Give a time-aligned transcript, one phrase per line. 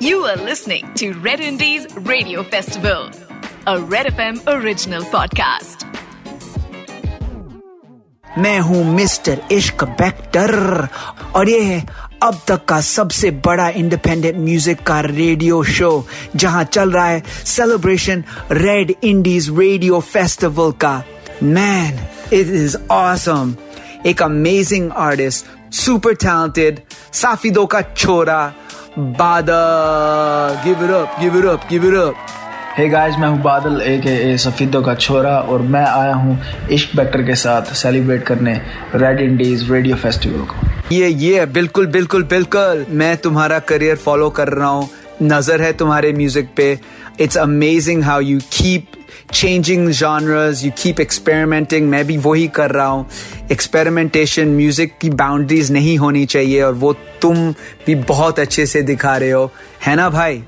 [0.00, 3.10] You are listening to Red Indies Radio Festival,
[3.66, 5.84] a Red FM original podcast.
[8.38, 10.52] मैं हूँ mister इश्क बैक्टर
[11.36, 11.80] और ये है
[12.22, 15.90] अब तक का सबसे बड़ा इंडिपेंडेंट म्यूज़िक का रेडियो शो
[16.36, 20.96] जहाँ चल रहा है celebration Red Indies Radio festival का
[21.42, 21.98] मैन
[22.32, 23.54] इट इज़ ऑसम
[24.06, 26.80] एक amazing artist super talented
[27.22, 28.40] Safidon का छोरा
[28.98, 30.62] Badal.
[30.64, 32.14] Give it up give it up give it up
[32.78, 36.38] hey guys मैं हूँ बादल ए के ए सफीदों का छोरा और मैं आया हूँ
[36.72, 38.54] इश्क बैक्टर के साथ सेलिब्रेट करने
[38.94, 44.48] रेड इंडीज रेडियो फेस्टिवल को। ये ये बिल्कुल बिल्कुल बिल्कुल। मैं तुम्हारा करियर फॉलो कर
[44.48, 44.88] रहा हूँ।
[45.22, 46.78] नज़र है तुम्हारे म्यूज़िक पे।
[47.20, 48.86] It's amazing how you keep
[49.32, 53.06] changing genres you keep experimenting मैं भी वही कर रहा हूँ।
[53.52, 57.50] एक्सपेरिमेंटेशन म्यूज़िक की बाउंड्रीज नहीं होनी चाहिए और वो तुम
[57.86, 59.50] भी बहुत अच्छे से दिखा रहे हो।
[59.86, 60.42] है ना भाई?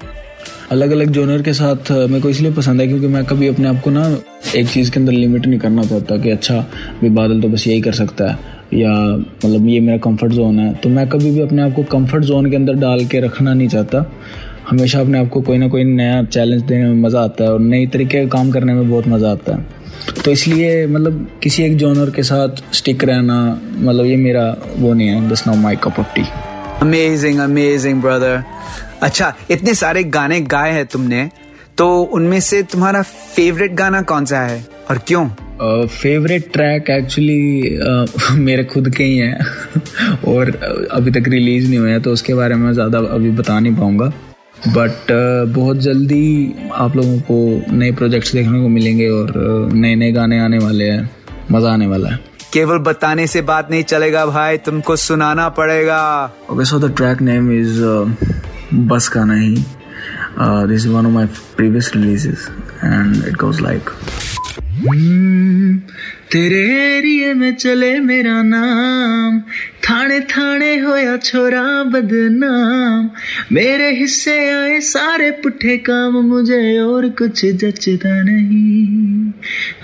[0.70, 3.80] अलग अलग जोनर के साथ मेरे को इसलिए पसंद है क्योंकि मैं कभी अपने आप
[3.85, 4.04] को ना
[4.57, 6.65] एक चीज़ के अंदर लिमिट नहीं करना चाहता कि अच्छा
[7.01, 10.73] भी बादल तो बस यही कर सकता है। या मतलब ये मेरा कंफर्ट जोन है।
[10.74, 13.68] तो मैं कभी भी अपने आप को कंफर्ट जोन के अंदर डाल के रखना नहीं
[13.68, 14.04] चाहता।
[14.71, 17.60] हमेशा अपने आप को कोई ना कोई नया चैलेंज देने में मज़ा आता है और
[17.60, 21.76] नई तरीके का काम करने में बहुत मज़ा आता है। तो इसलिए मतलब किसी एक
[21.76, 23.41] जोनर के साथ स्टिक रहना
[23.73, 24.45] मतलब ये मेरा
[24.76, 26.24] वो नहीं है दस now my cup of tea
[26.82, 28.43] amazing amazing brother
[29.02, 31.29] अच्छा इतने सारे गाने गाए हैं तुमने
[31.79, 35.29] तो उनमें से तुम्हारा फेवरेट गाना कौन सा है और क्यों?
[35.87, 39.38] फेवरेट ट्रैक एक्चुअली मेरे खुद के ही हैं।
[40.29, 40.51] और
[40.93, 44.13] अभी तक रिलीज़ नहीं हुए हैं तो उसके बारे में ज़्यादा अभी बता नहीं पाऊँगा।
[44.69, 49.33] बट uh, बहुत जल्दी आप लोगों को नए प्रोजेक्ट्स देखने को मिलेंगे और
[49.73, 51.11] नए नए गाने आने वाले हैं।
[51.53, 52.19] मज़ा आने वाला है।
[52.53, 56.01] केवल बताने से बात नहीं चलेगा भाई तुमको सुनाना पड़ेगा।
[56.51, 57.81] Okay so the track name is
[58.88, 59.55] बस का नहीं।
[60.69, 62.49] This is one of my previous releases
[62.85, 63.91] and it goes like
[66.32, 66.60] तेरे
[66.97, 69.29] एरिए में चले मेरा नाम
[70.00, 71.62] थाने थाने होया छोरा
[71.93, 73.11] बदनाम
[73.53, 79.33] मेरे हिस्से आए सारे पुठे काम मुझे और कुछ जचता नहीं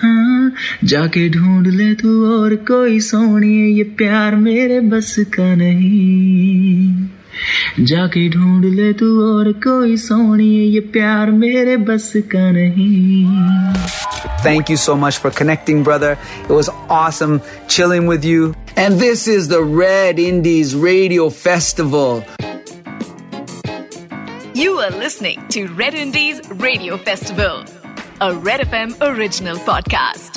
[0.03, 0.53] हाँ
[0.85, 7.09] जाके ढूंढ ले तू और कोई सोनी ये प्यार मेरे बस का नहीं
[7.85, 13.25] जाके ढूंढ ले तू और कोई सोनिए ये प्यार मेरे बस का नहीं
[14.45, 16.19] Thank you so much for connecting, brother.
[16.43, 18.55] It was awesome chilling with you.
[18.79, 22.23] And this is the Red Indies Radio Festival.
[24.55, 27.65] You are listening to Red Indies Radio Festival,
[28.21, 30.36] a Red FM original podcast.